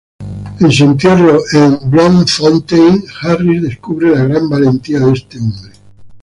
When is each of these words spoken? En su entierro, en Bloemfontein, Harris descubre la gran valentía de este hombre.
En 0.61 0.71
su 0.71 0.83
entierro, 0.85 1.41
en 1.53 1.77
Bloemfontein, 1.91 3.03
Harris 3.21 3.61
descubre 3.61 4.09
la 4.09 4.23
gran 4.23 4.49
valentía 4.49 4.99
de 4.99 5.13
este 5.13 5.37
hombre. 5.37 5.73